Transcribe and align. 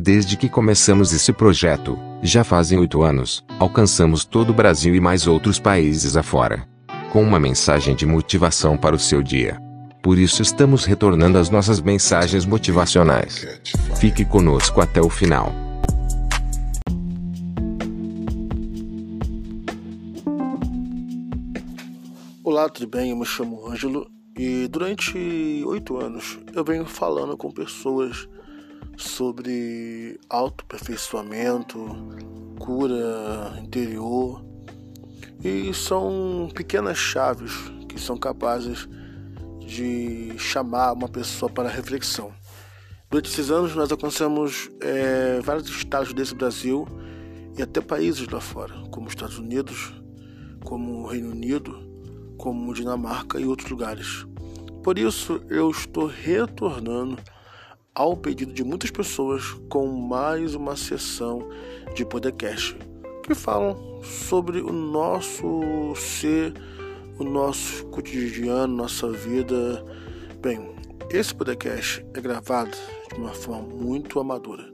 Desde 0.00 0.36
que 0.36 0.48
começamos 0.48 1.12
esse 1.12 1.32
projeto, 1.32 1.98
já 2.22 2.44
fazem 2.44 2.78
oito 2.78 3.02
anos, 3.02 3.44
alcançamos 3.58 4.24
todo 4.24 4.50
o 4.50 4.54
Brasil 4.54 4.94
e 4.94 5.00
mais 5.00 5.26
outros 5.26 5.58
países 5.58 6.16
afora. 6.16 6.68
Com 7.12 7.20
uma 7.20 7.40
mensagem 7.40 7.96
de 7.96 8.06
motivação 8.06 8.76
para 8.76 8.94
o 8.94 8.98
seu 8.98 9.24
dia. 9.24 9.60
Por 10.00 10.16
isso 10.16 10.40
estamos 10.40 10.84
retornando 10.84 11.36
às 11.36 11.50
nossas 11.50 11.80
mensagens 11.80 12.46
motivacionais. 12.46 13.44
Fique 13.98 14.24
conosco 14.24 14.80
até 14.80 15.00
o 15.00 15.10
final. 15.10 15.52
Olá, 22.44 22.68
tudo 22.68 22.86
bem? 22.86 23.10
Eu 23.10 23.16
me 23.16 23.26
chamo 23.26 23.68
Ângelo 23.68 24.08
e 24.38 24.68
durante 24.68 25.18
oito 25.66 25.98
anos 25.98 26.38
eu 26.54 26.62
venho 26.62 26.86
falando 26.86 27.36
com 27.36 27.50
pessoas 27.50 28.28
sobre 28.98 30.18
autoaperfeiçoamento, 30.28 31.78
cura 32.58 33.58
interior. 33.62 34.44
E 35.42 35.72
são 35.72 36.50
pequenas 36.52 36.98
chaves 36.98 37.52
que 37.88 37.98
são 38.00 38.16
capazes 38.18 38.88
de 39.60 40.36
chamar 40.36 40.92
uma 40.92 41.08
pessoa 41.08 41.50
para 41.50 41.68
reflexão. 41.68 42.32
Durante 43.08 43.30
esses 43.30 43.50
anos, 43.50 43.74
nós 43.74 43.90
alcançamos 43.90 44.68
é, 44.80 45.40
vários 45.40 45.68
estados 45.68 46.12
desse 46.12 46.34
Brasil 46.34 46.86
e 47.56 47.62
até 47.62 47.80
países 47.80 48.28
lá 48.28 48.40
fora, 48.40 48.74
como 48.90 49.08
Estados 49.08 49.38
Unidos, 49.38 49.94
como 50.64 51.06
Reino 51.06 51.30
Unido, 51.30 51.88
como 52.36 52.74
Dinamarca 52.74 53.40
e 53.40 53.46
outros 53.46 53.70
lugares. 53.70 54.26
Por 54.82 54.98
isso, 54.98 55.40
eu 55.48 55.70
estou 55.70 56.06
retornando 56.06 57.16
ao 57.94 58.16
pedido 58.16 58.52
de 58.52 58.62
muitas 58.64 58.90
pessoas 58.90 59.42
com 59.68 59.86
mais 59.86 60.54
uma 60.54 60.76
sessão 60.76 61.48
de 61.94 62.04
podcast 62.04 62.76
que 63.22 63.34
falam 63.34 64.00
sobre 64.02 64.60
o 64.60 64.72
nosso 64.72 65.94
ser, 65.96 66.54
o 67.18 67.24
nosso 67.24 67.84
cotidiano, 67.86 68.74
nossa 68.74 69.10
vida. 69.10 69.84
Bem, 70.40 70.74
esse 71.10 71.34
podcast 71.34 72.04
é 72.14 72.20
gravado 72.20 72.76
de 73.12 73.20
uma 73.20 73.34
forma 73.34 73.68
muito 73.68 74.18
amadora, 74.18 74.64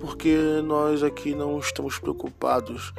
porque 0.00 0.36
nós 0.64 1.02
aqui 1.02 1.34
não 1.34 1.58
estamos 1.58 1.98
preocupados 1.98 2.92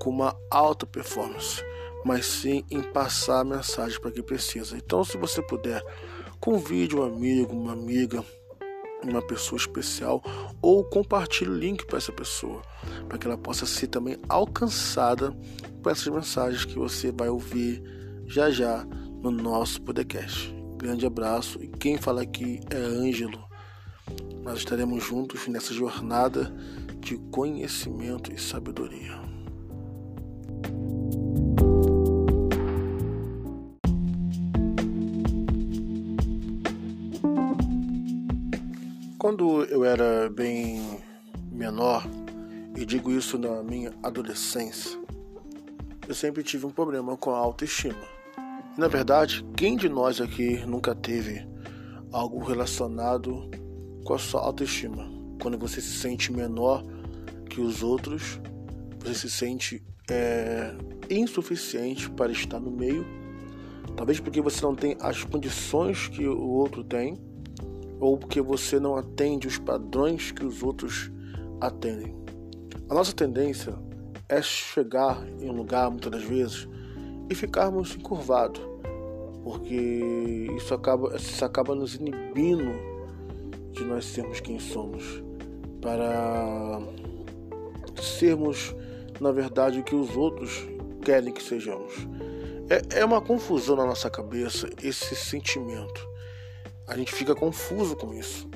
com 0.00 0.10
uma 0.10 0.36
alta 0.50 0.86
performance, 0.86 1.62
mas 2.04 2.26
sim 2.26 2.64
em 2.70 2.80
passar 2.80 3.40
a 3.40 3.44
mensagem 3.44 4.00
para 4.00 4.10
quem 4.10 4.22
precisa. 4.22 4.76
Então, 4.76 5.04
se 5.04 5.16
você 5.16 5.42
puder, 5.42 5.82
convide 6.40 6.96
um 6.96 7.02
amigo, 7.02 7.52
uma 7.52 7.72
amiga, 7.72 8.24
uma 9.12 9.22
pessoa 9.22 9.58
especial 9.58 10.22
ou 10.60 10.84
compartilhe 10.84 11.50
o 11.50 11.58
link 11.58 11.86
para 11.86 11.98
essa 11.98 12.12
pessoa, 12.12 12.62
para 13.08 13.18
que 13.18 13.26
ela 13.26 13.38
possa 13.38 13.66
ser 13.66 13.88
também 13.88 14.16
alcançada 14.28 15.32
por 15.82 15.92
essas 15.92 16.08
mensagens 16.08 16.64
que 16.64 16.78
você 16.78 17.12
vai 17.12 17.28
ouvir 17.28 17.82
já 18.26 18.50
já 18.50 18.84
no 19.22 19.30
nosso 19.30 19.80
podcast. 19.82 20.54
Grande 20.76 21.06
abraço 21.06 21.62
e 21.62 21.68
quem 21.68 21.96
fala 21.96 22.22
aqui 22.22 22.60
é 22.70 22.76
Ângelo. 22.76 23.42
Nós 24.42 24.58
estaremos 24.58 25.02
juntos 25.02 25.46
nessa 25.48 25.72
jornada 25.72 26.54
de 27.00 27.16
conhecimento 27.30 28.32
e 28.32 28.38
sabedoria. 28.38 29.33
Quando 39.24 39.64
eu 39.64 39.86
era 39.86 40.28
bem 40.28 41.00
menor, 41.50 42.04
e 42.76 42.84
digo 42.84 43.10
isso 43.10 43.38
na 43.38 43.62
minha 43.62 43.90
adolescência, 44.02 45.00
eu 46.06 46.14
sempre 46.14 46.42
tive 46.42 46.66
um 46.66 46.70
problema 46.70 47.16
com 47.16 47.30
a 47.30 47.38
autoestima. 47.38 48.06
Na 48.76 48.86
verdade, 48.86 49.42
quem 49.56 49.78
de 49.78 49.88
nós 49.88 50.20
aqui 50.20 50.58
nunca 50.66 50.94
teve 50.94 51.42
algo 52.12 52.38
relacionado 52.44 53.50
com 54.04 54.12
a 54.12 54.18
sua 54.18 54.42
autoestima? 54.42 55.10
Quando 55.40 55.56
você 55.56 55.80
se 55.80 55.96
sente 55.98 56.30
menor 56.30 56.84
que 57.48 57.62
os 57.62 57.82
outros, 57.82 58.38
você 59.02 59.14
se 59.14 59.30
sente 59.30 59.82
é, 60.10 60.76
insuficiente 61.08 62.10
para 62.10 62.30
estar 62.30 62.60
no 62.60 62.70
meio, 62.70 63.06
talvez 63.96 64.20
porque 64.20 64.42
você 64.42 64.60
não 64.60 64.74
tem 64.74 64.98
as 65.00 65.24
condições 65.24 66.08
que 66.08 66.28
o 66.28 66.46
outro 66.46 66.84
tem 66.84 67.32
ou 68.00 68.18
porque 68.18 68.40
você 68.40 68.78
não 68.78 68.96
atende 68.96 69.46
os 69.46 69.58
padrões 69.58 70.32
que 70.32 70.44
os 70.44 70.62
outros 70.62 71.10
atendem. 71.60 72.14
A 72.88 72.94
nossa 72.94 73.12
tendência 73.12 73.74
é 74.28 74.40
chegar 74.42 75.24
em 75.40 75.48
um 75.48 75.52
lugar 75.52 75.90
muitas 75.90 76.10
das 76.10 76.22
vezes 76.22 76.68
e 77.30 77.34
ficarmos 77.34 77.96
encurvados, 77.96 78.60
porque 79.42 80.48
isso 80.56 80.74
acaba, 80.74 81.16
isso 81.16 81.44
acaba 81.44 81.74
nos 81.74 81.94
inibindo 81.94 82.72
de 83.72 83.84
nós 83.84 84.04
sermos 84.04 84.40
quem 84.40 84.58
somos, 84.58 85.22
para 85.80 86.80
sermos, 88.02 88.74
na 89.20 89.32
verdade, 89.32 89.80
o 89.80 89.84
que 89.84 89.94
os 89.94 90.16
outros 90.16 90.66
querem 91.02 91.32
que 91.32 91.42
sejamos. 91.42 91.92
É, 92.68 93.00
é 93.00 93.04
uma 93.04 93.20
confusão 93.20 93.76
na 93.76 93.84
nossa 93.84 94.08
cabeça 94.08 94.68
esse 94.82 95.14
sentimento 95.14 96.13
a 96.86 96.96
gente 96.96 97.12
fica 97.12 97.34
confuso 97.34 97.96
com 97.96 98.12
isso. 98.12 98.48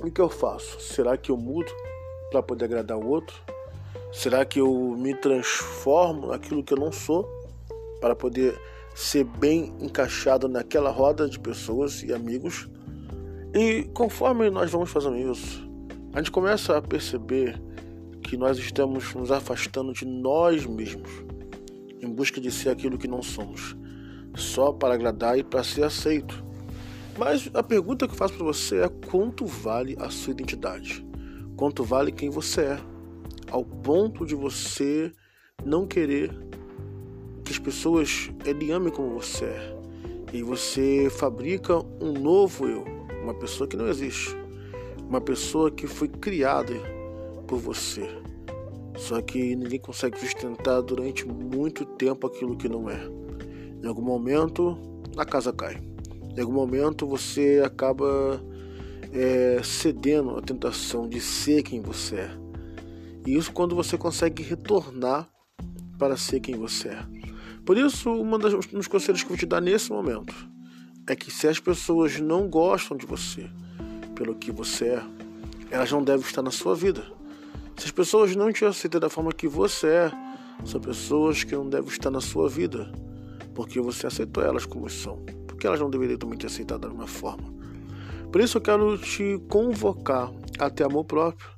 O 0.00 0.10
que 0.10 0.20
eu 0.20 0.28
faço? 0.28 0.80
Será 0.80 1.16
que 1.16 1.30
eu 1.30 1.36
mudo 1.36 1.70
para 2.30 2.42
poder 2.42 2.66
agradar 2.66 2.98
o 2.98 3.06
outro? 3.06 3.36
Será 4.12 4.44
que 4.44 4.60
eu 4.60 4.94
me 4.96 5.14
transformo 5.14 6.28
naquilo 6.28 6.62
que 6.62 6.72
eu 6.72 6.78
não 6.78 6.92
sou 6.92 7.28
para 8.00 8.14
poder 8.14 8.60
ser 8.94 9.24
bem 9.24 9.74
encaixado 9.80 10.48
naquela 10.48 10.90
roda 10.90 11.28
de 11.28 11.38
pessoas 11.38 12.02
e 12.02 12.12
amigos? 12.12 12.68
E 13.52 13.84
conforme 13.94 14.50
nós 14.50 14.70
vamos 14.70 14.90
fazendo 14.90 15.16
isso, 15.16 15.68
a 16.12 16.18
gente 16.18 16.30
começa 16.30 16.76
a 16.76 16.82
perceber 16.82 17.60
que 18.22 18.36
nós 18.36 18.58
estamos 18.58 19.14
nos 19.14 19.30
afastando 19.30 19.92
de 19.92 20.04
nós 20.04 20.64
mesmos 20.64 21.10
em 22.00 22.08
busca 22.08 22.40
de 22.40 22.50
ser 22.50 22.70
aquilo 22.70 22.98
que 22.98 23.08
não 23.08 23.22
somos, 23.22 23.76
só 24.36 24.72
para 24.72 24.94
agradar 24.94 25.38
e 25.38 25.42
para 25.42 25.64
ser 25.64 25.84
aceito. 25.84 26.44
Mas 27.16 27.48
a 27.54 27.62
pergunta 27.62 28.06
que 28.08 28.12
eu 28.12 28.18
faço 28.18 28.34
para 28.34 28.44
você 28.44 28.80
é 28.80 28.88
quanto 29.08 29.46
vale 29.46 29.96
a 30.00 30.10
sua 30.10 30.32
identidade? 30.32 31.06
Quanto 31.56 31.84
vale 31.84 32.10
quem 32.10 32.28
você 32.28 32.62
é? 32.62 32.80
Ao 33.50 33.64
ponto 33.64 34.26
de 34.26 34.34
você 34.34 35.12
não 35.64 35.86
querer 35.86 36.36
que 37.44 37.52
as 37.52 37.58
pessoas 37.58 38.30
lhe 38.44 38.72
amem 38.72 38.92
como 38.92 39.10
você 39.10 39.44
é. 39.44 39.76
E 40.32 40.42
você 40.42 41.08
fabrica 41.08 41.78
um 42.00 42.12
novo 42.12 42.66
eu, 42.66 42.84
uma 43.22 43.34
pessoa 43.34 43.68
que 43.68 43.76
não 43.76 43.86
existe, 43.86 44.36
uma 45.08 45.20
pessoa 45.20 45.70
que 45.70 45.86
foi 45.86 46.08
criada 46.08 46.74
por 47.46 47.58
você. 47.60 48.08
Só 48.96 49.20
que 49.22 49.54
ninguém 49.54 49.78
consegue 49.78 50.18
sustentar 50.18 50.80
durante 50.80 51.24
muito 51.26 51.84
tempo 51.84 52.26
aquilo 52.26 52.56
que 52.56 52.68
não 52.68 52.90
é. 52.90 53.08
Em 53.80 53.86
algum 53.86 54.02
momento, 54.02 54.76
a 55.16 55.24
casa 55.24 55.52
cai. 55.52 55.93
Em 56.36 56.40
algum 56.40 56.52
momento 56.52 57.06
você 57.06 57.62
acaba 57.64 58.42
é, 59.12 59.60
cedendo 59.62 60.36
à 60.36 60.42
tentação 60.42 61.08
de 61.08 61.20
ser 61.20 61.62
quem 61.62 61.80
você 61.80 62.16
é. 62.16 62.30
E 63.24 63.36
isso 63.36 63.52
quando 63.52 63.76
você 63.76 63.96
consegue 63.96 64.42
retornar 64.42 65.28
para 65.98 66.16
ser 66.16 66.40
quem 66.40 66.56
você 66.56 66.88
é. 66.88 67.06
Por 67.64 67.78
isso, 67.78 68.10
um 68.10 68.38
dos 68.38 68.88
conselhos 68.88 69.22
que 69.22 69.26
eu 69.26 69.30
vou 69.30 69.38
te 69.38 69.46
dar 69.46 69.60
nesse 69.60 69.90
momento 69.90 70.34
é 71.06 71.14
que 71.14 71.30
se 71.30 71.46
as 71.46 71.60
pessoas 71.60 72.18
não 72.20 72.48
gostam 72.48 72.96
de 72.96 73.06
você 73.06 73.48
pelo 74.14 74.34
que 74.34 74.50
você 74.50 74.86
é, 74.86 75.02
elas 75.70 75.90
não 75.90 76.02
devem 76.02 76.26
estar 76.26 76.42
na 76.42 76.50
sua 76.50 76.74
vida. 76.74 77.04
Se 77.76 77.86
as 77.86 77.90
pessoas 77.90 78.34
não 78.34 78.52
te 78.52 78.64
aceitam 78.64 79.00
da 79.00 79.08
forma 79.08 79.32
que 79.32 79.48
você 79.48 79.86
é, 79.86 80.12
são 80.64 80.80
pessoas 80.80 81.44
que 81.44 81.54
não 81.54 81.68
devem 81.68 81.88
estar 81.88 82.10
na 82.10 82.20
sua 82.20 82.48
vida, 82.48 82.92
porque 83.54 83.80
você 83.80 84.06
aceitou 84.06 84.42
elas 84.42 84.66
como 84.66 84.88
são 84.90 85.24
que 85.64 85.68
elas 85.68 85.80
não 85.80 85.88
deveriam 85.88 86.18
também 86.18 86.36
te 86.36 86.44
aceitar 86.44 86.76
da 86.76 86.88
mesma 86.88 87.06
forma. 87.06 87.50
Por 88.30 88.38
isso 88.38 88.58
eu 88.58 88.60
quero 88.60 88.98
te 88.98 89.40
convocar 89.48 90.30
a 90.58 90.68
ter 90.68 90.84
amor 90.84 91.06
próprio, 91.06 91.48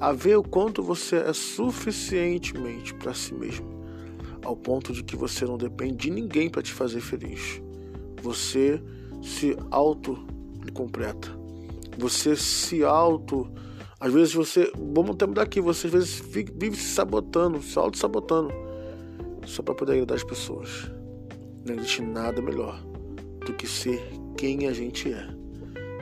a 0.00 0.10
ver 0.12 0.36
o 0.36 0.42
quanto 0.42 0.82
você 0.82 1.18
é 1.18 1.32
suficientemente 1.32 2.92
para 2.94 3.14
si 3.14 3.32
mesmo, 3.32 3.64
ao 4.44 4.56
ponto 4.56 4.92
de 4.92 5.04
que 5.04 5.14
você 5.14 5.44
não 5.44 5.56
depende 5.56 5.94
de 5.94 6.10
ninguém 6.10 6.50
para 6.50 6.62
te 6.62 6.72
fazer 6.72 7.00
feliz. 7.00 7.62
Você 8.22 8.82
se 9.22 9.56
auto 9.70 10.26
completa. 10.72 11.30
Você 11.96 12.34
se 12.34 12.82
auto 12.82 13.48
às 14.00 14.12
vezes 14.12 14.34
você, 14.34 14.72
vamos 14.76 15.14
ter 15.14 15.28
daqui, 15.28 15.60
você 15.60 15.86
às 15.86 15.92
vezes 15.92 16.20
vive 16.20 16.74
se 16.74 16.88
sabotando, 16.88 17.62
se 17.62 17.78
auto-sabotando, 17.78 18.52
só 19.46 19.62
para 19.62 19.76
poder 19.76 19.92
agradar 19.92 20.16
as 20.16 20.24
pessoas. 20.24 20.90
Não 21.64 21.76
existe 21.76 22.02
nada 22.02 22.42
melhor 22.42 22.93
do 23.44 23.52
que 23.54 23.66
ser 23.66 24.02
quem 24.36 24.66
a 24.66 24.72
gente 24.72 25.12
é. 25.12 25.26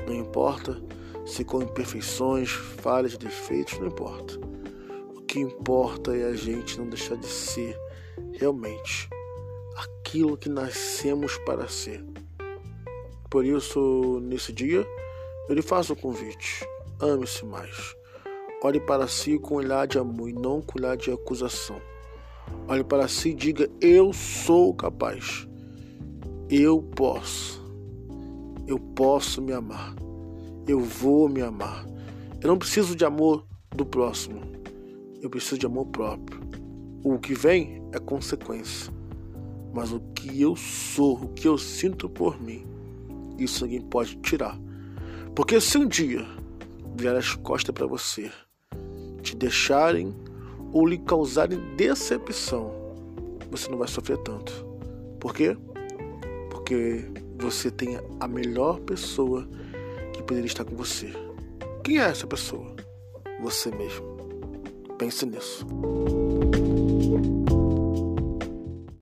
Não 0.07 0.15
importa 0.15 0.81
se 1.25 1.45
com 1.45 1.63
imperfeições, 1.63 2.51
falhas, 2.51 3.17
defeitos, 3.17 3.79
não 3.79 3.89
importa. 3.89 4.39
O 5.15 5.23
que 5.23 5.39
importa 5.39 6.17
é 6.17 6.25
a 6.25 6.35
gente 6.35 6.79
não 6.79 6.89
deixar 6.89 7.17
de 7.17 7.27
ser 7.27 7.79
realmente 8.33 9.09
aquilo 9.77 10.37
que 10.37 10.49
nascemos 10.49 11.39
para 11.39 11.69
ser. 11.69 12.05
Por 13.31 13.45
isso, 13.45 14.21
nesse 14.23 14.53
dia, 14.53 14.87
eu 15.49 15.55
lhe 15.55 15.63
faço 15.63 15.95
o 15.95 15.97
convite: 15.97 16.67
ame-se 17.01 17.45
mais. 17.45 17.97
Olhe 18.63 18.79
para 18.79 19.09
si 19.09 19.39
com 19.39 19.57
olhar 19.57 19.87
de 19.87 19.99
amor 19.99 20.29
e 20.29 20.33
não 20.33 20.61
com 20.61 20.79
olhar 20.79 20.97
de 20.97 21.11
acusação. 21.11 21.81
Olhe 22.69 22.85
para 22.85 23.09
si 23.09 23.31
e 23.31 23.35
diga: 23.35 23.69
Eu 23.81 24.13
sou 24.13 24.75
capaz. 24.75 25.49
Eu 26.55 26.83
posso. 26.83 27.63
Eu 28.67 28.79
posso 28.79 29.41
me 29.41 29.55
amar. 29.55 29.97
Eu 30.69 30.81
vou 30.81 31.27
me 31.27 31.41
amar. 31.41 31.87
Eu 32.43 32.49
não 32.49 32.59
preciso 32.59 32.95
de 32.95 33.07
amor 33.07 33.47
do 33.75 33.87
próximo. 33.87 34.43
Eu 35.23 35.31
preciso 35.31 35.57
de 35.57 35.65
amor 35.65 35.87
próprio. 35.87 36.43
O 37.03 37.19
que 37.19 37.33
vem 37.33 37.83
é 37.93 37.99
consequência. 37.99 38.93
Mas 39.73 39.93
o 39.93 40.01
que 40.15 40.43
eu 40.43 40.55
sou, 40.55 41.15
o 41.23 41.29
que 41.29 41.49
eu 41.49 41.57
sinto 41.57 42.07
por 42.07 42.39
mim, 42.39 42.67
isso 43.39 43.65
ninguém 43.65 43.81
pode 43.81 44.17
tirar. 44.17 44.61
Porque 45.35 45.59
se 45.59 45.79
um 45.79 45.89
dia 45.89 46.23
virar 46.95 47.17
as 47.17 47.35
costas 47.35 47.75
para 47.75 47.87
você, 47.87 48.31
te 49.23 49.35
deixarem 49.35 50.15
ou 50.71 50.87
lhe 50.87 50.99
causarem 50.99 51.59
decepção, 51.77 52.71
você 53.51 53.71
não 53.71 53.79
vai 53.79 53.89
sofrer 53.89 54.19
tanto. 54.19 54.53
Por 55.19 55.33
quê? 55.33 55.57
Porque 56.63 57.05
você 57.39 57.73
tem 57.73 57.99
a 58.21 58.29
melhor 58.29 58.79
pessoa 58.81 59.49
que 60.13 60.23
poderia 60.23 60.47
estar 60.47 60.65
com 60.65 60.77
você. 60.77 61.13
Quem 61.83 61.99
é 61.99 62.05
essa 62.05 62.25
pessoa? 62.25 62.77
Você 63.43 63.69
mesmo. 63.73 64.17
Pense 64.97 65.27
nisso. 65.27 65.67